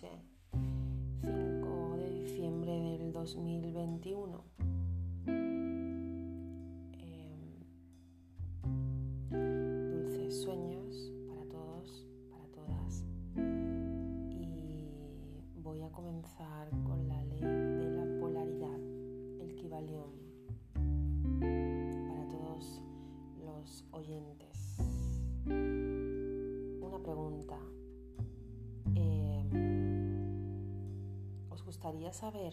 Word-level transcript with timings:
noche 0.00 0.22
5 1.20 1.96
de 1.98 2.10
diciembre 2.22 2.72
del 2.72 3.12
2021. 3.12 4.44
Em, 9.26 9.40
dulces 9.90 10.40
sueños 10.42 11.12
para 11.28 11.44
todos, 11.44 12.06
para 12.30 12.46
todas. 12.46 13.04
Y 14.30 14.88
voy 15.56 15.82
a 15.82 15.90
comenzar 15.90 16.70
con 16.84 17.06
la 17.08 17.22
ley 17.24 17.40
de 17.40 17.90
la 17.90 18.20
polaridad, 18.20 18.80
el 19.40 19.54
Kibalión, 19.54 20.12
para 22.08 22.28
todos 22.28 22.82
los 23.44 23.84
oyentes. 23.92 24.78
Una 25.46 26.98
pregunta. 27.02 27.58
Gustaría 31.80 32.12
saber 32.12 32.52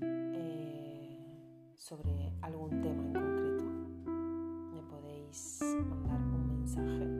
eh, 0.00 1.74
sobre 1.76 2.32
algún 2.40 2.80
tema 2.80 3.02
en 3.02 3.12
concreto, 3.12 3.64
me 4.72 4.82
podéis 4.84 5.60
mandar 5.86 6.18
un 6.18 6.48
mensaje 6.48 7.17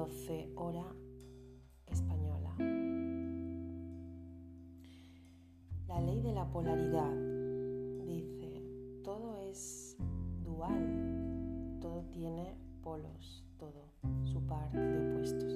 12 0.00 0.52
hora 0.56 0.86
española. 1.86 2.54
La 5.88 6.00
ley 6.00 6.22
de 6.22 6.32
la 6.32 6.50
polaridad 6.50 7.12
dice, 8.06 8.62
todo 9.04 9.36
es 9.36 9.98
dual, 10.42 11.76
todo 11.82 12.02
tiene 12.14 12.56
polos, 12.82 13.44
todo, 13.58 13.92
su 14.24 14.40
par 14.46 14.72
de 14.72 15.10
opuestos. 15.10 15.52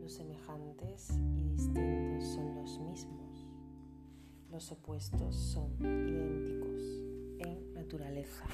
Los 0.00 0.12
semejantes 0.12 1.10
y 1.10 1.48
distintos 1.48 2.24
son 2.28 2.54
los 2.54 2.78
mismos, 2.78 3.48
los 4.48 4.70
opuestos 4.70 5.34
son 5.34 5.72
idénticos 5.80 6.80
en 7.40 7.74
naturaleza, 7.74 8.44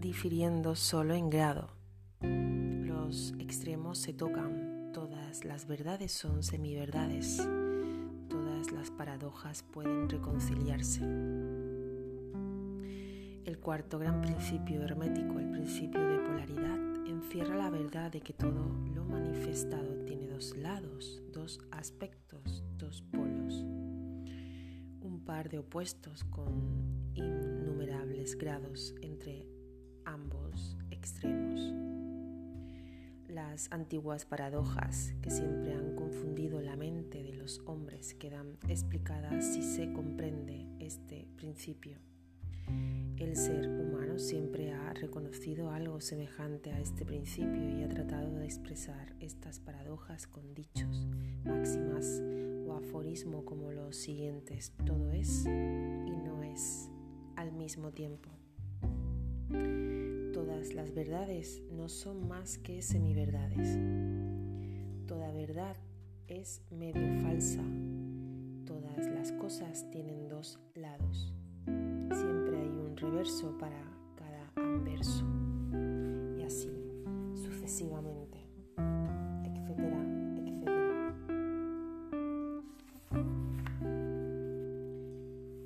difiriendo 0.00 0.74
solo 0.74 1.12
en 1.12 1.28
grado 1.28 1.79
los 2.22 3.34
extremos 3.40 3.98
se 3.98 4.12
tocan, 4.12 4.92
todas 4.92 5.44
las 5.44 5.66
verdades 5.66 6.12
son 6.12 6.44
semiverdades, 6.44 7.38
todas 8.28 8.70
las 8.70 8.92
paradojas 8.92 9.64
pueden 9.64 10.08
reconciliarse. 10.08 11.00
El 13.44 13.58
cuarto 13.58 13.98
gran 13.98 14.20
principio 14.20 14.82
hermético, 14.82 15.40
el 15.40 15.50
principio 15.50 16.00
de 16.00 16.18
polaridad, 16.18 17.06
encierra 17.06 17.56
la 17.56 17.70
verdad 17.70 18.12
de 18.12 18.20
que 18.20 18.32
todo 18.32 18.64
lo 18.94 19.04
manifestado 19.04 20.04
tiene 20.04 20.28
dos 20.28 20.56
lados, 20.56 21.20
dos 21.32 21.58
aspectos, 21.72 22.62
dos 22.78 23.02
polos, 23.02 23.54
un 25.00 25.22
par 25.24 25.48
de 25.48 25.58
opuestos 25.58 26.22
con 26.24 27.10
innumerables 27.14 28.36
grados 28.38 28.94
entre 29.02 29.48
ambos 30.04 30.76
extremos 30.90 31.72
las 33.30 33.70
antiguas 33.70 34.24
paradojas 34.24 35.14
que 35.22 35.30
siempre 35.30 35.74
han 35.74 35.94
confundido 35.94 36.60
la 36.60 36.76
mente 36.76 37.22
de 37.22 37.34
los 37.34 37.60
hombres 37.66 38.14
quedan 38.14 38.58
explicadas 38.68 39.44
si 39.54 39.62
se 39.62 39.92
comprende 39.92 40.66
este 40.78 41.28
principio. 41.36 41.98
El 43.16 43.36
ser 43.36 43.68
humano 43.68 44.18
siempre 44.18 44.72
ha 44.72 44.92
reconocido 44.94 45.70
algo 45.70 46.00
semejante 46.00 46.72
a 46.72 46.80
este 46.80 47.04
principio 47.04 47.68
y 47.68 47.82
ha 47.82 47.88
tratado 47.88 48.34
de 48.36 48.44
expresar 48.44 49.14
estas 49.20 49.60
paradojas 49.60 50.26
con 50.26 50.54
dichos, 50.54 51.06
máximas 51.44 52.22
o 52.66 52.72
aforismo 52.74 53.44
como 53.44 53.70
los 53.72 53.96
siguientes. 53.96 54.72
Todo 54.86 55.10
es 55.12 55.44
y 55.46 56.16
no 56.16 56.42
es 56.42 56.88
al 57.36 57.52
mismo 57.52 57.92
tiempo 57.92 58.30
las 60.68 60.94
verdades 60.94 61.62
no 61.72 61.88
son 61.88 62.28
más 62.28 62.58
que 62.58 62.82
semiverdades. 62.82 63.78
Toda 65.06 65.32
verdad 65.32 65.74
es 66.28 66.60
medio 66.70 67.22
falsa. 67.22 67.62
Todas 68.66 69.06
las 69.06 69.32
cosas 69.32 69.90
tienen 69.90 70.28
dos 70.28 70.60
lados. 70.74 71.32
Siempre 71.64 72.60
hay 72.60 72.68
un 72.68 72.94
reverso 72.94 73.56
para 73.58 73.82
cada 74.16 74.52
anverso. 74.56 75.24
Y 76.38 76.42
así 76.42 76.70
sucesivamente. 77.34 78.38
Etcétera, 79.44 80.04
etcétera. 80.36 81.14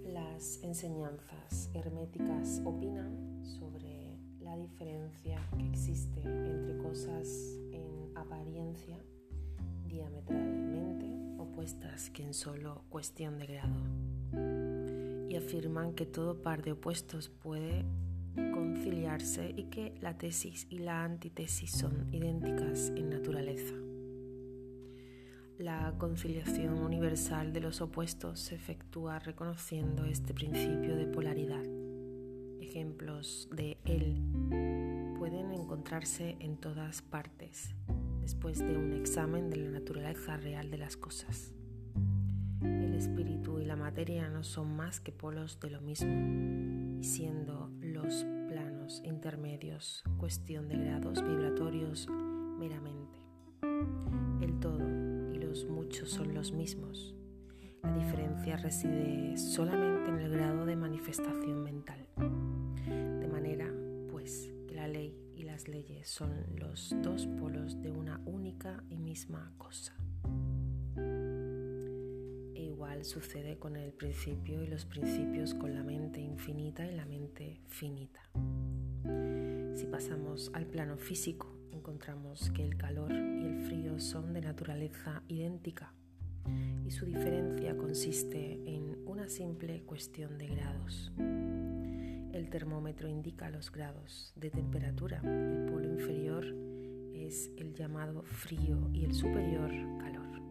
Las 0.05 0.63
enseñanzas 0.63 1.69
herméticas 1.75 2.63
opinan 2.65 3.43
sobre 3.45 3.84
diferencia 4.57 5.39
que 5.57 5.67
existe 5.67 6.21
entre 6.23 6.77
cosas 6.79 7.59
en 7.73 8.17
apariencia 8.17 8.99
diametralmente 9.87 11.07
opuestas 11.39 12.11
que 12.11 12.23
en 12.23 12.35
solo 12.35 12.85
cuestión 12.89 13.39
de 13.39 13.47
grado. 13.47 15.29
Y 15.29 15.37
afirman 15.37 15.95
que 15.95 16.07
todo 16.07 16.43
par 16.43 16.63
de 16.63 16.73
opuestos 16.73 17.29
puede 17.29 17.85
conciliarse 18.53 19.53
y 19.57 19.65
que 19.65 19.95
la 20.01 20.19
tesis 20.19 20.67
y 20.71 20.79
la 20.79 21.05
antítesis 21.05 21.71
son 21.71 22.09
idénticas 22.13 22.93
en 22.97 23.11
naturaleza. 23.11 23.75
La 25.59 25.95
conciliación 25.99 26.81
universal 26.81 27.53
de 27.53 27.61
los 27.61 27.81
opuestos 27.81 28.41
se 28.41 28.57
efectúa 28.57 29.21
reconociendo 29.21 30.05
este 30.05 30.35
principio 30.35 30.97
de 30.97 31.07
polaridad 31.07 31.74
ejemplos 32.75 33.49
de 33.53 33.79
él 33.85 34.21
pueden 35.17 35.53
encontrarse 35.53 36.37
en 36.41 36.57
todas 36.57 37.03
partes 37.03 37.73
después 38.21 38.59
de 38.59 38.77
un 38.77 38.95
examen 38.95 39.49
de 39.49 39.59
la 39.59 39.71
naturaleza 39.71 40.37
real 40.37 40.73
de 40.73 40.79
las 40.79 40.97
cosas. 40.97 41.53
El 42.63 42.95
espíritu 42.95 43.61
y 43.61 43.65
la 43.65 43.77
materia 43.77 44.29
no 44.29 44.43
son 44.43 44.75
más 44.75 44.99
que 44.99 45.13
polos 45.13 45.61
de 45.61 45.71
lo 45.71 45.81
mismo, 45.83 47.01
siendo 47.01 47.71
los 47.81 48.27
planos 48.49 49.01
intermedios 49.05 50.03
cuestión 50.19 50.69
de 50.69 50.77
grados 50.77 51.23
vibratorios 51.23 52.09
meramente. 52.59 53.21
El 54.41 54.59
todo 54.59 54.83
y 55.33 55.39
los 55.39 55.65
muchos 55.67 56.11
son 56.11 56.35
los 56.35 56.51
mismos. 56.51 57.15
La 57.85 57.97
diferencia 57.97 58.57
reside 58.57 59.37
solamente 59.37 60.11
en 60.11 60.19
el 60.19 60.33
grado 60.33 60.67
de 60.67 60.75
manifestación 60.75 61.63
mental 61.63 62.04
son 66.05 66.45
los 66.57 66.95
dos 67.03 67.27
polos 67.27 67.81
de 67.81 67.91
una 67.91 68.21
única 68.27 68.85
y 68.91 68.99
misma 68.99 69.53
cosa. 69.57 69.95
E 72.55 72.63
igual 72.63 73.05
sucede 73.05 73.59
con 73.59 73.77
el 73.77 73.93
principio 73.93 74.63
y 74.63 74.67
los 74.67 74.85
principios 74.85 75.55
con 75.55 75.75
la 75.75 75.83
mente 75.83 76.21
infinita 76.21 76.87
y 76.87 76.95
la 76.95 77.07
mente 77.07 77.61
finita. 77.69 78.21
Si 79.75 79.87
pasamos 79.87 80.51
al 80.55 80.67
plano 80.67 80.97
físico, 80.97 81.57
encontramos 81.73 82.51
que 82.51 82.65
el 82.65 82.77
calor 82.77 83.13
y 83.13 83.47
el 83.47 83.65
frío 83.65 83.99
son 83.99 84.33
de 84.33 84.41
naturaleza 84.43 85.23
idéntica 85.29 85.95
y 86.87 86.91
su 86.91 87.07
diferencia 87.07 87.77
consiste 87.77 88.61
en 88.67 88.99
una 89.07 89.29
simple 89.29 89.83
cuestión 89.83 90.37
de 90.39 90.49
grados. 90.49 91.13
El 92.35 92.51
termómetro 92.51 93.09
indica 93.09 93.49
los 93.49 93.71
grados 93.71 94.33
de 94.35 94.51
temperatura. 94.51 95.21
El 95.23 95.67
polo 95.71 95.89
inferior 95.89 96.45
es 97.15 97.53
el 97.57 97.75
llamado 97.75 98.25
frío 98.25 98.91
y 98.93 99.05
el 99.05 99.15
superior 99.15 99.71
calor. 100.01 100.43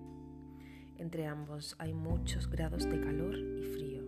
Entre 0.96 1.28
ambos 1.28 1.76
hay 1.80 1.94
muchos 1.94 2.50
grados 2.50 2.90
de 2.90 3.02
calor 3.02 3.38
y 3.38 3.64
frío, 3.64 4.02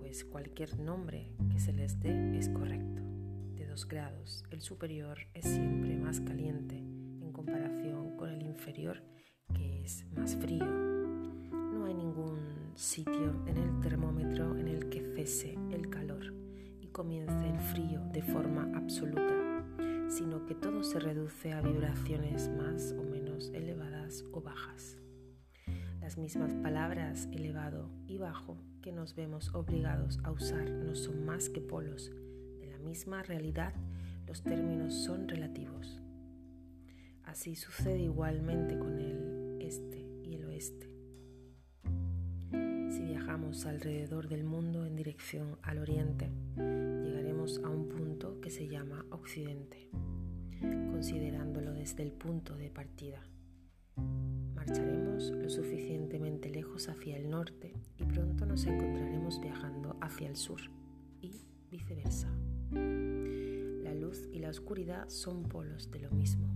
pues 0.00 0.24
cualquier 0.24 0.80
nombre 0.80 1.30
que 1.48 1.60
se 1.60 1.72
les 1.72 2.00
dé 2.00 2.36
es 2.36 2.48
correcto. 2.48 3.02
De 3.54 3.66
dos 3.66 3.86
grados, 3.86 4.42
el 4.50 4.60
superior 4.60 5.16
es 5.32 5.44
siempre 5.44 5.96
más 5.96 6.20
caliente 6.20 6.76
en 6.76 7.30
comparación 7.32 8.16
con 8.16 8.30
el 8.30 8.42
inferior, 8.42 9.00
que 9.54 9.84
es 9.84 10.04
más 10.16 10.34
frío. 10.34 10.66
No 10.66 11.84
hay 11.84 11.94
ningún 11.94 12.72
sitio 12.74 13.44
en 13.46 13.58
el 13.58 13.78
termómetro 13.80 14.58
en 14.58 14.66
el 14.66 14.88
que 14.88 15.02
cese 15.14 15.56
el 15.70 15.88
calor 15.88 16.45
comience 16.96 17.46
el 17.46 17.58
frío 17.58 18.00
de 18.10 18.22
forma 18.22 18.70
absoluta, 18.74 19.62
sino 20.08 20.46
que 20.46 20.54
todo 20.54 20.82
se 20.82 20.98
reduce 20.98 21.52
a 21.52 21.60
vibraciones 21.60 22.48
más 22.48 22.94
o 22.98 23.02
menos 23.02 23.50
elevadas 23.52 24.24
o 24.32 24.40
bajas. 24.40 24.96
Las 26.00 26.16
mismas 26.16 26.54
palabras 26.54 27.28
elevado 27.32 27.90
y 28.06 28.16
bajo 28.16 28.56
que 28.80 28.92
nos 28.92 29.14
vemos 29.14 29.54
obligados 29.54 30.18
a 30.24 30.30
usar 30.30 30.70
no 30.70 30.94
son 30.94 31.26
más 31.26 31.50
que 31.50 31.60
polos 31.60 32.10
de 32.60 32.66
la 32.66 32.78
misma 32.78 33.22
realidad, 33.22 33.74
los 34.26 34.42
términos 34.42 34.94
son 34.94 35.28
relativos. 35.28 36.00
Así 37.24 37.56
sucede 37.56 38.04
igualmente 38.04 38.78
con 38.78 38.98
el 38.98 39.58
este 39.60 39.98
y 40.24 40.36
el 40.36 40.46
oeste. 40.46 40.90
Si 42.88 43.04
viajamos 43.04 43.66
alrededor 43.66 44.28
del 44.28 44.44
mundo 44.44 44.86
en 44.86 44.96
dirección 44.96 45.58
al 45.60 45.76
oriente, 45.76 46.30
a 47.64 47.68
un 47.68 47.88
punto 47.88 48.40
que 48.40 48.50
se 48.50 48.66
llama 48.66 49.06
occidente, 49.10 49.88
considerándolo 50.60 51.72
desde 51.72 52.02
el 52.02 52.12
punto 52.12 52.56
de 52.56 52.70
partida. 52.70 53.22
Marcharemos 54.54 55.30
lo 55.30 55.48
suficientemente 55.48 56.50
lejos 56.50 56.88
hacia 56.88 57.16
el 57.16 57.30
norte 57.30 57.74
y 57.98 58.04
pronto 58.04 58.46
nos 58.46 58.66
encontraremos 58.66 59.40
viajando 59.40 59.96
hacia 60.00 60.28
el 60.28 60.36
sur 60.36 60.60
y 61.20 61.46
viceversa. 61.70 62.28
La 62.72 63.94
luz 63.94 64.28
y 64.32 64.40
la 64.40 64.50
oscuridad 64.50 65.08
son 65.08 65.44
polos 65.44 65.90
de 65.90 66.00
lo 66.00 66.10
mismo 66.10 66.48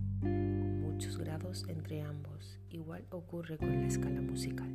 muchos 1.01 1.17
grados 1.17 1.65
entre 1.67 2.03
ambos. 2.03 2.59
Igual 2.69 3.07
ocurre 3.09 3.57
con 3.57 3.69
la 3.69 3.87
escala 3.87 4.21
musical. 4.21 4.69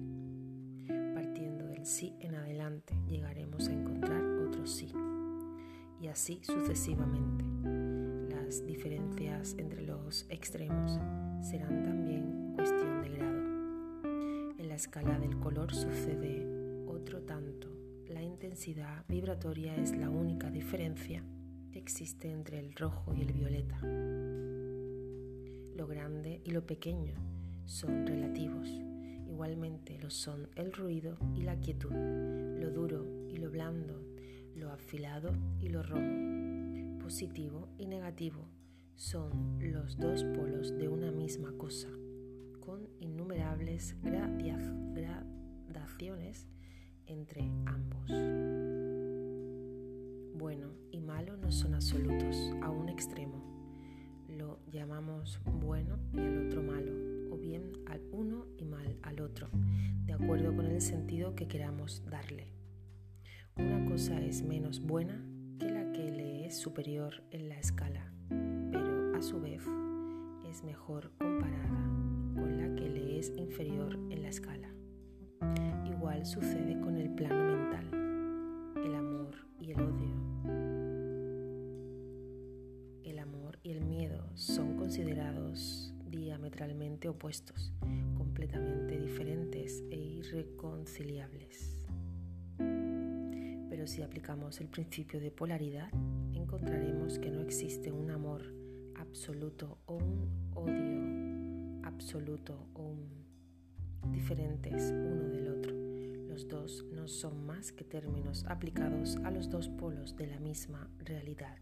Partiendo 1.14 1.66
del 1.66 1.86
sí 1.86 2.16
en 2.18 2.34
adelante 2.34 2.96
llegaremos 3.06 3.68
a 3.68 3.72
encontrar 3.72 4.24
otro 4.40 4.66
sí. 4.66 4.92
Y 6.00 6.08
así 6.08 6.40
sucesivamente. 6.42 7.44
Las 8.34 8.64
diferencias 8.64 9.54
entre 9.58 9.82
los 9.82 10.26
extremos 10.28 10.98
serán 11.40 11.82
también 11.82 12.52
cuestión 12.54 13.02
de 13.02 13.08
grado. 13.08 14.54
En 14.58 14.68
la 14.68 14.74
escala 14.74 15.18
del 15.18 15.38
color 15.38 15.74
sucede 15.74 16.46
otro 16.86 17.22
tanto. 17.22 17.68
La 18.08 18.22
intensidad 18.22 19.04
vibratoria 19.08 19.74
es 19.76 19.96
la 19.96 20.10
única 20.10 20.50
diferencia 20.50 21.24
que 21.72 21.78
existe 21.78 22.30
entre 22.30 22.60
el 22.60 22.74
rojo 22.74 23.14
y 23.14 23.22
el 23.22 23.32
violeta 23.32 23.80
lo 25.76 25.86
grande 25.86 26.40
y 26.44 26.50
lo 26.50 26.66
pequeño 26.66 27.14
son 27.66 28.06
relativos. 28.06 28.68
Igualmente 29.28 29.98
lo 29.98 30.08
son 30.08 30.48
el 30.56 30.72
ruido 30.72 31.18
y 31.34 31.42
la 31.42 31.60
quietud, 31.60 31.92
lo 31.92 32.70
duro 32.70 33.06
y 33.28 33.36
lo 33.36 33.50
blando, 33.50 34.02
afilado 34.76 35.32
y 35.60 35.68
lo 35.68 35.82
rojo. 35.82 36.00
Positivo 37.02 37.68
y 37.78 37.86
negativo 37.86 38.48
son 38.94 39.58
los 39.60 39.98
dos 39.98 40.24
polos 40.24 40.76
de 40.76 40.88
una 40.88 41.10
misma 41.10 41.52
cosa, 41.58 41.88
con 42.60 42.88
innumerables 43.00 43.96
gradaciones 45.68 46.46
entre 47.06 47.42
ambos. 47.66 48.10
Bueno 50.38 50.70
y 50.90 51.00
malo 51.00 51.36
no 51.36 51.50
son 51.50 51.74
absolutos 51.74 52.36
a 52.62 52.70
un 52.70 52.88
extremo 52.88 53.46
lo 54.36 54.58
llamamos 54.70 55.40
bueno 55.44 55.98
y 56.12 56.18
al 56.18 56.46
otro 56.46 56.62
malo, 56.62 56.92
o 57.30 57.38
bien 57.38 57.72
al 57.86 58.02
uno 58.12 58.46
y 58.58 58.64
mal 58.64 58.96
al 59.02 59.20
otro, 59.20 59.48
de 60.04 60.12
acuerdo 60.12 60.54
con 60.54 60.66
el 60.66 60.80
sentido 60.80 61.34
que 61.34 61.48
queramos 61.48 62.02
darle. 62.08 62.55
Cosa 63.96 64.20
es 64.20 64.42
menos 64.42 64.80
buena 64.80 65.24
que 65.58 65.70
la 65.70 65.90
que 65.92 66.10
le 66.10 66.44
es 66.44 66.58
superior 66.58 67.22
en 67.30 67.48
la 67.48 67.58
escala, 67.58 68.12
pero 68.70 69.16
a 69.16 69.22
su 69.22 69.40
vez 69.40 69.62
es 70.46 70.62
mejor 70.64 71.12
comparada 71.16 71.82
con 72.34 72.58
la 72.58 72.74
que 72.74 72.90
le 72.90 73.18
es 73.18 73.32
inferior 73.38 73.94
en 74.10 74.20
la 74.20 74.28
escala. 74.28 74.68
Igual 75.86 76.26
sucede 76.26 76.78
con 76.78 76.98
el 76.98 77.08
plano 77.14 77.56
mental, 77.56 78.84
el 78.84 78.94
amor 78.96 79.34
y 79.58 79.70
el 79.70 79.80
odio 79.80 80.16
son 84.34 84.76
considerados 84.76 85.94
diametralmente 86.10 87.08
opuestos, 87.08 87.72
completamente 88.14 88.98
diferentes 88.98 89.82
e 89.90 89.96
irreconciliables. 89.96 91.75
Si 93.86 94.02
aplicamos 94.02 94.60
el 94.60 94.66
principio 94.66 95.20
de 95.20 95.30
polaridad, 95.30 95.88
encontraremos 96.32 97.20
que 97.20 97.30
no 97.30 97.40
existe 97.40 97.92
un 97.92 98.10
amor 98.10 98.42
absoluto 98.96 99.78
o 99.86 99.94
un 99.94 100.50
odio 100.54 101.86
absoluto 101.86 102.66
o 102.74 102.82
un 102.82 104.12
diferentes 104.12 104.90
uno 104.90 105.28
del 105.28 105.48
otro. 105.48 105.72
Los 106.28 106.48
dos 106.48 106.84
no 106.90 107.06
son 107.06 107.46
más 107.46 107.70
que 107.70 107.84
términos 107.84 108.44
aplicados 108.48 109.18
a 109.22 109.30
los 109.30 109.48
dos 109.48 109.68
polos 109.68 110.16
de 110.16 110.26
la 110.26 110.40
misma 110.40 110.90
realidad. 110.98 111.56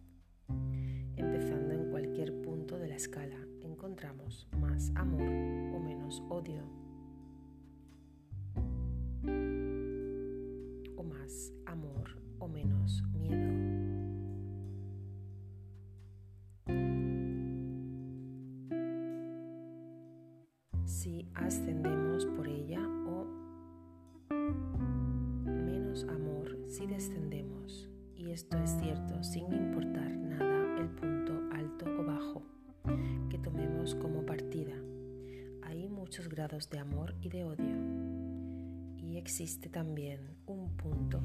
Empezando 1.17 1.75
en 1.75 1.91
cualquier 1.91 2.41
punto 2.41 2.79
de 2.79 2.89
la 2.89 2.97
escala, 2.97 3.37
encontramos 3.61 4.49
más 4.59 4.91
amor 4.95 5.29
o 5.77 5.79
menos 5.79 6.23
odio. 6.31 6.84
Si 26.75 26.87
descendemos. 26.87 27.89
Y 28.17 28.33
esto 28.33 28.59
es 28.59 28.77
cierto 28.81 29.23
sin 29.23 29.45
importar 29.53 30.11
nada 30.11 30.91
punto 31.01 31.41
alto 31.53 31.87
o 31.87 32.05
bajo 32.05 32.43
que 33.31 33.39
tomemos 33.39 33.95
como 33.95 34.27
partida. 34.27 34.75
Hay 35.63 35.89
muchos 35.89 36.29
grados 36.29 36.69
de 36.71 36.81
amor 36.81 37.15
y 37.21 37.29
de 37.29 37.45
odio. 37.45 37.77
Y 38.99 39.19
existe 39.19 39.69
también 39.69 40.19
un 40.47 40.77
punto 40.77 41.21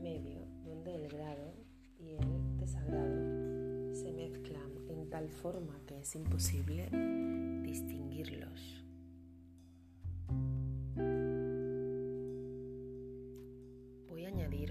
medio 0.00 0.46
donde 0.64 0.94
el 0.94 1.08
grado 1.08 1.52
y 1.98 2.10
el 2.10 2.56
desagrado 2.58 3.92
se 3.92 4.12
mezclan 4.12 4.70
en 4.88 5.10
tal 5.10 5.28
forma 5.30 5.74
que 5.86 5.98
es 5.98 6.14
imposible 6.14 6.88
distinguirlos. 7.64 8.79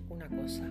Una 0.10 0.28
cosa, 0.28 0.64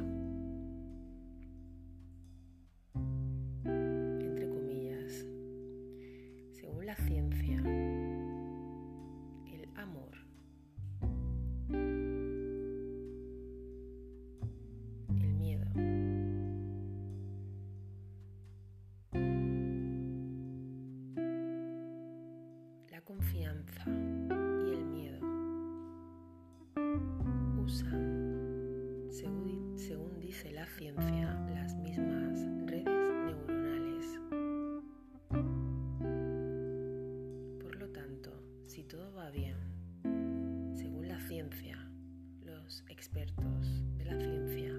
expertos 42.98 43.96
de 43.96 44.04
la 44.06 44.18
ciencia, 44.18 44.72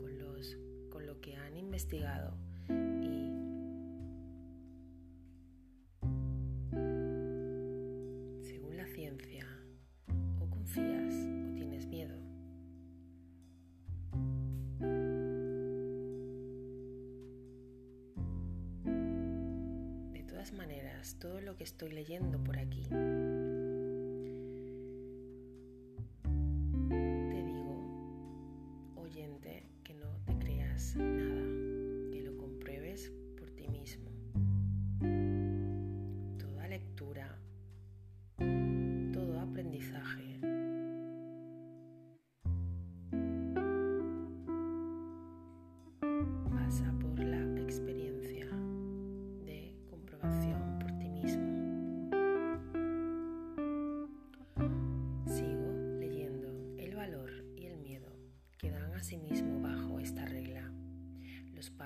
con, 0.00 0.18
los, 0.18 0.56
con 0.90 1.06
lo 1.06 1.20
que 1.20 1.36
han 1.36 1.54
investigado 1.54 2.34
y 2.66 3.28
según 8.40 8.78
la 8.78 8.86
ciencia, 8.86 9.46
o 10.40 10.48
confías 10.48 11.12
o 11.50 11.52
tienes 11.52 11.86
miedo. 11.86 12.16
maneras 20.52 20.82
creas 20.92 21.16
todo 21.20 21.40
lo 21.40 21.56
que 21.56 21.64
estoy 21.64 21.92
leyendo 21.92 22.42
por 22.42 22.58
aquí. 22.58 22.82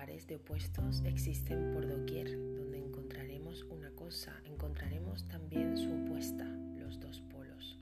Pares 0.07 0.29
de 0.29 0.37
opuestos 0.37 1.03
existen 1.05 1.73
por 1.73 1.89
doquier, 1.89 2.31
donde 2.55 2.79
encontraremos 2.79 3.65
una 3.65 3.91
cosa, 3.91 4.41
encontraremos 4.45 5.27
también 5.27 5.77
su 5.77 5.93
opuesta, 5.93 6.45
los 6.79 7.01
dos 7.01 7.23
polos. 7.23 7.77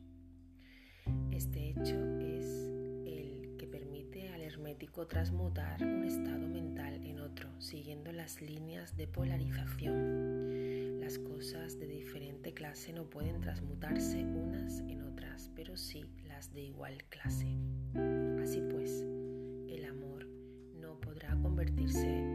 Este 1.30 1.68
hecho 1.68 2.18
es 2.20 2.46
el 3.04 3.56
que 3.58 3.66
permite 3.66 4.30
al 4.30 4.40
hermético 4.40 5.06
transmutar 5.06 5.82
un 5.82 6.02
estado 6.04 6.48
mental 6.48 6.94
en 7.04 7.20
otro, 7.20 7.50
siguiendo 7.60 8.10
las 8.10 8.40
líneas 8.40 8.96
de 8.96 9.06
polarización. 9.06 11.00
Las 11.02 11.18
cosas 11.18 11.78
de 11.78 11.88
diferente 11.88 12.54
clase 12.54 12.94
no 12.94 13.04
pueden 13.04 13.42
transmutarse 13.42 14.24
unas 14.24 14.80
en 14.80 15.02
otras, 15.02 15.50
pero 15.54 15.76
sí 15.76 16.06
las 16.26 16.54
de 16.54 16.62
igual 16.62 17.04
clase. 17.10 17.54
Así 18.42 18.62
pues, 18.70 19.03
convertirse 21.64 22.33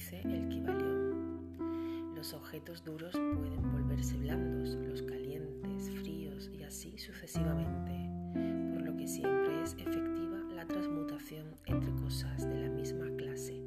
dice 0.00 0.22
el 0.24 0.48
Kibalión, 0.48 2.14
los 2.14 2.32
objetos 2.32 2.82
duros 2.82 3.12
pueden 3.12 3.70
volverse 3.70 4.16
blandos, 4.16 4.74
los 4.76 5.02
calientes, 5.02 5.90
fríos 5.90 6.50
y 6.54 6.62
así 6.62 6.96
sucesivamente, 6.96 8.72
por 8.72 8.82
lo 8.82 8.96
que 8.96 9.06
siempre 9.06 9.62
es 9.62 9.74
efectiva 9.74 10.38
la 10.54 10.66
transmutación 10.66 11.54
entre 11.66 11.94
cosas 11.96 12.48
de 12.48 12.62
la 12.62 12.70
misma 12.70 13.14
clase, 13.18 13.62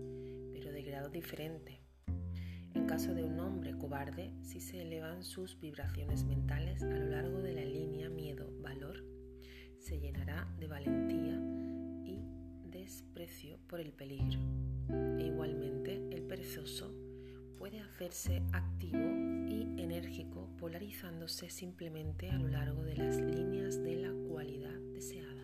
pero 0.51 0.71
de 0.71 0.81
grado 0.81 1.09
diferente 1.09 1.83
en 2.73 2.87
caso 2.87 3.13
de 3.13 3.23
un 3.23 3.39
hombre 3.39 3.77
cobarde, 3.77 4.33
si 4.41 4.59
se 4.59 4.81
elevan 4.81 5.23
sus 5.23 5.59
vibraciones 5.59 6.23
mentales 6.23 6.81
a 6.81 6.97
lo 6.97 7.11
largo 7.11 7.43
de 7.43 7.53
la 7.53 7.63
línea 7.63 8.09
miedo-valor, 8.09 9.05
se 9.77 9.99
llenará 9.99 10.51
de 10.57 10.67
valentía 10.67 11.39
y 12.03 12.25
desprecio 12.71 13.59
por 13.67 13.79
el 13.79 13.93
peligro. 13.93 14.39
E 14.89 15.25
igualmente, 15.25 16.01
el 16.11 16.23
perezoso 16.23 16.93
puede 17.57 17.79
hacerse 17.79 18.41
activo 18.51 18.99
y 19.47 19.81
enérgico 19.81 20.49
polarizándose 20.59 21.49
simplemente 21.49 22.29
a 22.29 22.37
lo 22.37 22.47
largo 22.47 22.83
de 22.83 22.97
las 22.97 23.17
líneas 23.17 23.81
de 23.81 23.95
la 23.95 24.11
cualidad 24.29 24.77
deseada. 24.93 25.43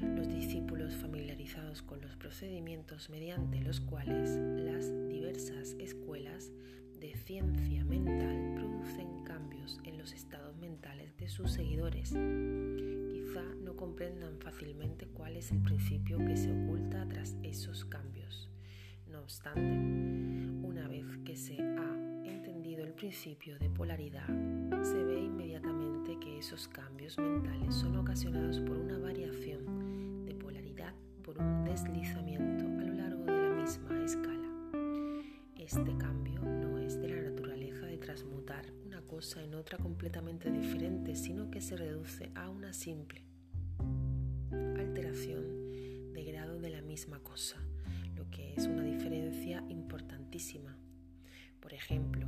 Los 0.00 0.28
discípulos 0.28 0.94
familiarizados 0.94 1.82
con 1.82 2.00
los 2.00 2.16
procedimientos 2.16 3.10
mediante 3.10 3.60
los 3.60 3.80
cuales 3.80 4.30
las 4.36 4.88
diversas 5.08 5.74
escuelas 5.78 6.50
de 7.00 7.14
ciencia 7.16 7.84
mental 7.84 8.54
producen 8.54 9.24
cambios 9.24 9.80
en 9.84 9.98
los 9.98 10.12
estados 10.12 10.56
mentales 10.56 11.16
de 11.16 11.28
sus 11.28 11.50
seguidores. 11.50 12.12
No 13.40 13.74
comprendan 13.76 14.38
fácilmente 14.38 15.06
cuál 15.06 15.36
es 15.36 15.50
el 15.52 15.62
principio 15.62 16.18
que 16.18 16.36
se 16.36 16.50
oculta 16.50 17.06
tras 17.08 17.36
esos 17.42 17.84
cambios. 17.84 18.50
No 19.10 19.20
obstante, 19.20 19.60
una 20.66 20.88
vez 20.88 21.04
que 21.24 21.36
se 21.36 21.60
ha 21.60 22.24
entendido 22.24 22.84
el 22.84 22.92
principio 22.92 23.58
de 23.58 23.70
polaridad, 23.70 24.26
se 24.82 25.02
ve 25.02 25.20
inmediatamente 25.20 26.18
que 26.20 26.38
esos 26.38 26.68
cambios 26.68 27.18
mentales 27.18 27.74
son 27.74 27.96
ocasionados 27.96 28.60
por 28.60 28.76
una 28.76 28.98
variación 28.98 29.82
por 31.22 31.38
un 31.38 31.64
deslizamiento 31.64 32.31
en 39.40 39.54
otra 39.54 39.78
completamente 39.78 40.50
diferente, 40.50 41.16
sino 41.16 41.50
que 41.50 41.60
se 41.60 41.76
reduce 41.76 42.30
a 42.34 42.48
una 42.48 42.72
simple 42.72 43.22
alteración 44.78 46.12
de 46.12 46.24
grado 46.24 46.60
de 46.60 46.70
la 46.70 46.82
misma 46.82 47.18
cosa, 47.20 47.56
lo 48.16 48.30
que 48.30 48.54
es 48.54 48.66
una 48.66 48.82
diferencia 48.82 49.64
importantísima. 49.68 50.76
Por 51.60 51.72
ejemplo, 51.74 52.26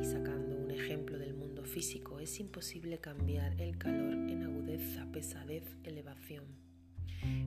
y 0.00 0.04
sacando 0.04 0.56
un 0.56 0.70
ejemplo 0.70 1.18
del 1.18 1.34
mundo 1.34 1.64
físico, 1.64 2.20
es 2.20 2.38
imposible 2.40 2.98
cambiar 2.98 3.60
el 3.60 3.78
calor 3.78 4.14
en 4.14 4.42
agudeza, 4.42 5.06
pesadez, 5.10 5.64
elevación 5.84 6.44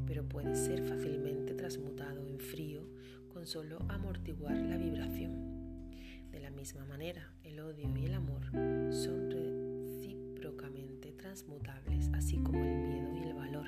pero 0.07 0.23
puede 0.23 0.55
ser 0.55 0.81
fácilmente 0.87 1.53
transmutado 1.53 2.25
en 2.27 2.39
frío 2.39 2.81
con 3.33 3.45
solo 3.45 3.79
amortiguar 3.89 4.55
la 4.55 4.77
vibración. 4.77 5.56
De 6.37 6.43
la 6.43 6.51
misma 6.51 6.85
manera, 6.85 7.33
el 7.43 7.59
odio 7.59 7.89
y 7.97 8.05
el 8.05 8.13
amor 8.13 8.43
son 8.91 9.31
recíprocamente 9.31 11.11
transmutables, 11.13 12.11
así 12.13 12.37
como 12.37 12.63
el 12.63 12.77
miedo 12.77 13.15
y 13.15 13.23
el 13.23 13.33
valor, 13.33 13.65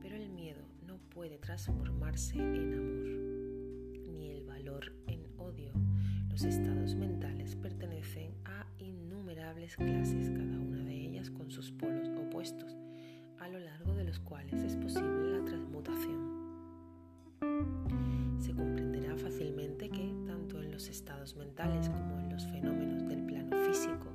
pero 0.00 0.14
el 0.14 0.28
miedo 0.28 0.62
no 0.86 0.98
puede 1.10 1.38
transformarse 1.38 2.38
en 2.38 2.74
amor, 2.74 4.06
ni 4.12 4.30
el 4.30 4.44
valor 4.44 4.92
en 5.08 5.26
odio. 5.38 5.72
Los 6.30 6.44
estados 6.44 6.94
mentales 6.94 7.56
pertenecen 7.56 8.36
a 8.44 8.64
innumerables 8.78 9.74
clases, 9.74 10.30
cada 10.30 10.60
una 10.60 10.84
de 10.84 10.94
ellas 10.94 11.32
con 11.32 11.50
sus 11.50 11.72
polos 11.72 12.08
opuestos, 12.10 12.76
a 13.40 13.48
lo 13.48 13.58
largo 13.58 13.92
de 13.92 14.04
los 14.04 14.20
cuales 14.20 14.62
es 14.62 14.76
posible 14.76 15.36
la 15.36 15.44
transmutación. 15.44 16.23
Los 20.74 20.88
estados 20.88 21.36
mentales 21.36 21.88
como 21.88 22.18
en 22.18 22.30
los 22.30 22.48
fenómenos 22.48 23.06
del 23.06 23.24
plano 23.26 23.56
físico, 23.64 24.10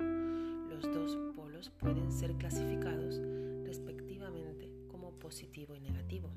los 0.68 0.82
dos 0.82 1.16
polos 1.34 1.70
pueden 1.70 2.12
ser 2.12 2.34
clasificados 2.34 3.18
respectivamente 3.64 4.70
como 4.86 5.12
positivo 5.12 5.74
y 5.74 5.80
negativo. 5.80 6.30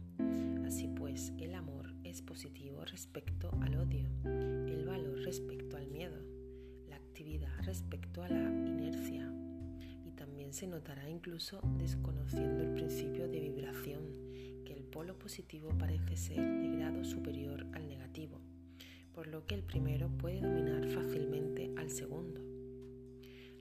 Así 0.66 0.88
pues, 0.88 1.34
el 1.40 1.54
amor 1.54 1.94
es 2.06 2.22
positivo 2.22 2.86
respecto 2.86 3.52
al 3.60 3.76
odio, 3.76 4.08
el 4.24 4.86
valor 4.86 5.20
respecto 5.26 5.76
al 5.76 5.88
miedo, 5.88 6.16
la 6.88 6.96
actividad 6.96 7.60
respecto 7.66 8.24
a 8.24 8.30
la 8.30 8.50
inercia 8.50 9.30
y 10.06 10.12
también 10.12 10.54
se 10.54 10.68
notará 10.68 11.10
incluso 11.10 11.60
desconociendo 11.78 12.64
el 12.64 12.76
principio 12.76 13.28
de 13.28 13.42
vibración, 13.42 14.06
que 14.64 14.72
el 14.72 14.86
polo 14.86 15.20
positivo 15.20 15.78
parece 15.78 16.16
ser 16.16 16.38
de 16.38 16.78
grado 16.78 17.04
superior 17.04 17.68
al 17.74 17.90
negativo, 17.90 18.40
por 19.14 19.28
lo 19.28 19.46
que 19.46 19.56
el 19.56 19.64
primero 19.64 20.10
puede 20.10 20.42
dominar 20.42 20.88
fácilmente 20.90 21.72
al 21.78 21.90
segundo. 21.90 22.42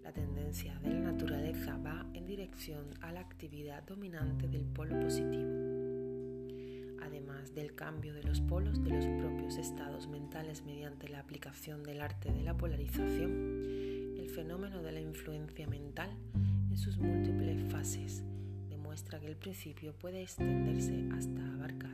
La 0.02 0.12
tendencia 0.12 0.78
de 0.80 0.90
la 0.90 1.12
naturaleza 1.12 1.76
va 1.76 2.06
en 2.14 2.26
dirección 2.26 2.86
a 3.00 3.12
la 3.12 3.20
actividad 3.20 3.82
dominante 3.84 4.48
del 4.48 4.64
polo 4.64 4.98
positivo 5.00 5.72
además 7.12 7.54
del 7.54 7.74
cambio 7.74 8.14
de 8.14 8.22
los 8.22 8.40
polos 8.40 8.82
de 8.82 8.90
los 8.90 9.04
propios 9.20 9.56
estados 9.56 10.08
mentales 10.08 10.64
mediante 10.64 11.08
la 11.08 11.20
aplicación 11.20 11.82
del 11.82 12.00
arte 12.00 12.32
de 12.32 12.42
la 12.42 12.56
polarización, 12.56 14.16
el 14.18 14.30
fenómeno 14.30 14.82
de 14.82 14.92
la 14.92 15.00
influencia 15.00 15.66
mental 15.66 16.10
en 16.70 16.78
sus 16.78 16.96
múltiples 16.96 17.70
fases 17.70 18.22
demuestra 18.70 19.20
que 19.20 19.26
el 19.26 19.36
principio 19.36 19.92
puede 19.92 20.22
extenderse 20.22 21.06
hasta 21.12 21.54
abarcar 21.54 21.91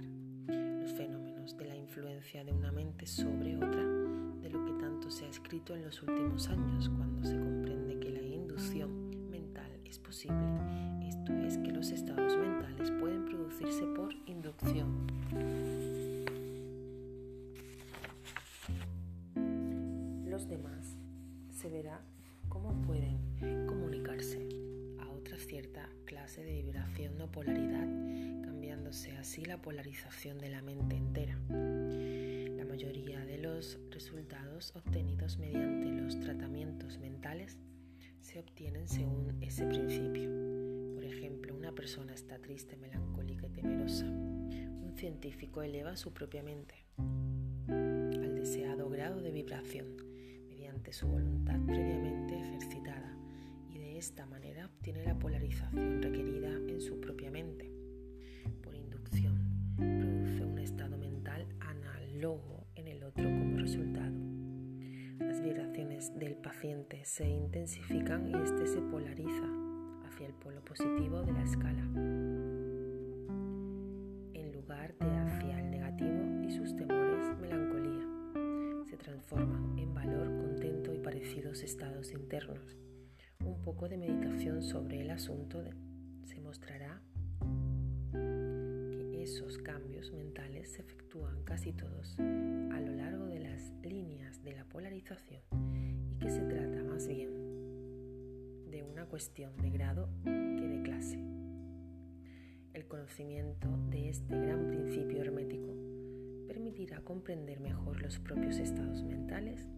influencia 1.99 2.45
de 2.45 2.53
una 2.53 2.71
mente 2.71 3.07
sobre 3.07 3.57
otra, 3.57 3.83
de 4.41 4.51
lo 4.51 4.65
que 4.65 4.73
tanto 4.81 5.11
se 5.11 5.25
ha 5.25 5.29
escrito 5.29 5.75
en 5.75 5.83
los 5.83 6.01
últimos 6.01 6.49
años 6.49 6.89
cuando 6.91 7.27
se 7.27 7.37
comprende 7.37 7.99
que 7.99 8.11
la 8.11 8.23
inducción 8.23 9.29
mental 9.29 9.69
es 9.85 9.99
posible, 9.99 10.39
esto 11.09 11.33
es 11.33 11.59
que 11.59 11.73
los 11.73 11.91
estados 11.91 12.37
mentales 12.37 12.93
pueden 13.01 13.25
producirse 13.25 13.83
por 13.97 14.15
inducción. 14.27 15.09
Los 20.25 20.47
demás 20.47 20.97
se 21.51 21.69
verá 21.69 22.01
cómo 22.49 22.81
pueden 22.83 23.19
comunicarse 23.67 24.49
a 25.01 25.09
otra 25.11 25.37
cierta 25.37 25.89
clase 26.05 26.45
de 26.45 26.63
vibración 26.63 27.21
o 27.21 27.27
polaridad, 27.27 27.89
así 28.87 29.45
la 29.45 29.61
polarización 29.61 30.39
de 30.39 30.51
la 30.51 30.63
mente 30.63 30.97
entera. 30.97 31.39
La 31.49 32.65
mayoría 32.65 33.25
de 33.25 33.39
los 33.39 33.79
resultados 33.91 34.73
obtenidos 34.75 35.39
mediante 35.39 35.91
los 35.91 36.19
tratamientos 36.21 36.99
mentales 36.99 37.59
se 38.21 38.39
obtienen 38.39 38.89
según 38.89 39.37
ese 39.43 39.67
principio. 39.67 40.31
Por 40.95 41.05
ejemplo, 41.05 41.55
una 41.55 41.73
persona 41.73 42.15
está 42.15 42.39
triste, 42.39 42.77
melancólica 42.77 43.47
y 43.47 43.51
temerosa. 43.51 44.07
Un 44.07 44.95
científico 44.97 45.63
eleva 45.63 45.97
su 45.97 46.13
propia 46.13 46.43
mente 46.43 46.87
al 47.69 48.35
deseado 48.35 48.89
grado 48.89 49.21
de 49.21 49.33
vibración 49.33 49.97
mediante 50.49 50.93
su 50.93 51.07
voluntad 51.09 51.59
previamente 51.67 52.39
ejercitada 52.39 53.17
y 53.69 53.79
de 53.79 53.99
esta 53.99 54.25
manera 54.27 54.67
obtiene 54.67 55.05
la 55.05 55.19
polarización 55.19 56.03
requerida 56.03 56.49
en 56.69 56.81
su 56.81 57.01
propia 57.01 57.31
mente. 57.31 57.68
Se 67.09 67.27
intensifican 67.27 68.29
y 68.29 68.35
éste 68.35 68.67
se 68.67 68.83
polariza 68.83 69.45
hacia 70.07 70.27
el 70.27 70.35
polo 70.35 70.63
positivo 70.63 71.23
de 71.23 71.33
la 71.33 71.43
escala, 71.43 71.83
en 74.35 74.53
lugar 74.53 74.95
de 74.99 75.17
hacia 75.17 75.59
el 75.59 75.71
negativo 75.71 76.45
y 76.47 76.51
sus 76.51 76.77
temores, 76.77 77.35
melancolía. 77.41 78.07
Se 78.91 78.99
transforman 78.99 79.79
en 79.79 79.95
valor, 79.95 80.27
contento 80.37 80.93
y 80.93 80.99
parecidos 80.99 81.63
estados 81.63 82.13
internos. 82.13 82.77
Un 83.43 83.63
poco 83.63 83.89
de 83.89 83.97
meditación 83.97 84.63
sobre 84.63 85.01
el 85.01 85.11
asunto 85.11 85.65
se 86.25 86.41
mostrará 86.41 87.01
que 88.13 89.23
esos 89.23 89.57
cambios 89.57 90.13
mentales 90.13 90.73
se 90.73 90.83
efectúan 90.83 91.43
casi 91.45 91.73
todos 91.73 92.19
a 92.19 92.81
lo 92.81 92.93
largo 92.93 93.25
de 93.29 93.41
las 93.41 93.73
líneas 93.83 94.43
de 94.45 94.53
la 94.53 94.65
polarización 94.67 95.98
que 96.21 96.31
se 96.31 96.41
trata 96.41 96.83
más 96.83 97.07
bien 97.07 97.31
de 98.71 98.83
una 98.83 99.07
cuestión 99.07 99.57
de 99.59 99.71
grado 99.71 100.09
que 100.25 100.69
de 100.69 100.83
clase. 100.83 101.19
El 102.75 102.87
conocimiento 102.87 103.69
de 103.91 104.09
este 104.09 104.39
gran 104.39 104.69
principio 104.69 105.21
hermético 105.21 105.75
permitirá 106.47 107.01
comprender 107.03 107.61
mejor 107.61 108.03
los 108.03 108.19
propios 108.19 108.59
estados 108.59 109.03
mentales, 109.05 109.69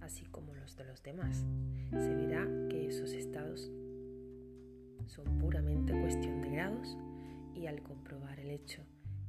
así 0.00 0.24
como 0.26 0.54
los 0.54 0.76
de 0.76 0.84
los 0.84 1.02
demás. 1.02 1.44
Se 1.90 2.14
verá 2.14 2.48
que 2.68 2.88
esos 2.88 3.12
estados 3.12 3.70
son 5.06 5.38
puramente 5.38 5.92
cuestión 6.00 6.40
de 6.40 6.50
grados 6.50 6.96
y 7.54 7.66
al 7.66 7.82
comprobar 7.82 8.40
el 8.40 8.50
hecho 8.50 8.82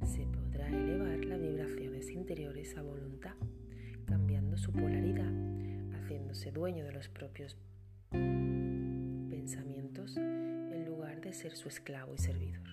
se 0.04 0.26
podrá 0.26 0.68
elevar 0.68 1.24
las 1.24 1.40
vibraciones 1.40 2.10
interiores 2.10 2.76
a 2.76 2.82
voluntad, 2.82 3.34
cambiando 4.06 4.56
su 4.56 4.72
polaridad 4.72 5.51
haciéndose 6.32 6.50
dueño 6.50 6.84
de 6.84 6.92
los 6.92 7.08
propios 7.08 7.56
pensamientos 8.10 10.16
en 10.16 10.86
lugar 10.86 11.20
de 11.20 11.32
ser 11.34 11.54
su 11.54 11.68
esclavo 11.68 12.14
y 12.14 12.18
servidor. 12.18 12.66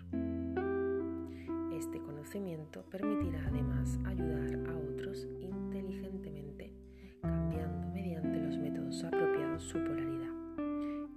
Este 1.73 1.99
conocimiento 1.99 2.85
permitirá 2.89 3.45
además 3.47 3.99
ayudar 4.05 4.69
a 4.69 4.77
otros 4.77 5.27
inteligentemente, 5.41 6.73
cambiando 7.21 7.89
mediante 7.89 8.39
los 8.39 8.57
métodos 8.57 9.03
apropiados 9.03 9.63
su 9.63 9.77
polaridad. 9.77 10.33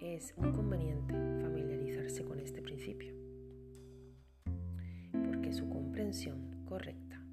Es 0.00 0.36
muy 0.36 0.50
conveniente 0.50 1.14
familiarizarse 1.42 2.24
con 2.24 2.40
este 2.40 2.60
principio, 2.60 3.14
porque 5.12 5.52
su 5.52 5.68
comprensión 5.68 6.64
correcta 6.64 7.24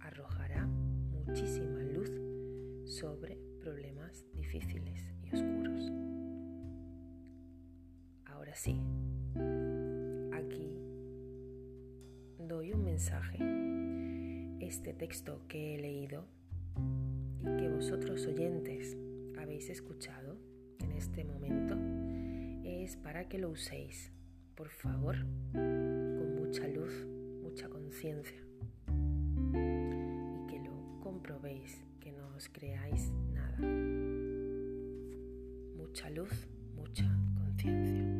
arrojará 0.00 0.66
muchísima 0.66 1.84
luz 1.84 2.10
sobre 2.84 3.39
difíciles 4.50 5.06
y 5.22 5.34
oscuros. 5.34 5.92
Ahora 8.26 8.52
sí, 8.56 8.80
aquí 10.32 10.76
doy 12.38 12.72
un 12.72 12.84
mensaje. 12.84 13.38
Este 14.58 14.92
texto 14.92 15.42
que 15.46 15.74
he 15.74 15.78
leído 15.78 16.26
y 17.40 17.44
que 17.44 17.68
vosotros 17.68 18.26
oyentes 18.26 18.96
habéis 19.40 19.70
escuchado 19.70 20.36
en 20.80 20.92
este 20.92 21.24
momento 21.24 21.76
es 22.64 22.96
para 22.96 23.28
que 23.28 23.38
lo 23.38 23.50
uséis, 23.50 24.12
por 24.56 24.68
favor, 24.68 25.16
con 25.52 26.34
mucha 26.34 26.66
luz, 26.66 27.06
mucha 27.40 27.68
conciencia 27.68 28.40
y 28.88 30.46
que 30.48 30.60
lo 30.64 31.00
comprobéis, 31.00 31.84
que 32.00 32.10
no 32.12 32.34
os 32.34 32.48
creáis 32.48 33.12
mucha 36.00 36.10
luz, 36.10 36.48
mucha 36.76 37.04
conciencia. 37.34 38.19